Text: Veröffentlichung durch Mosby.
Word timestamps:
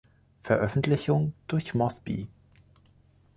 Veröffentlichung 0.41 1.31
durch 1.47 1.75
Mosby. 1.75 2.27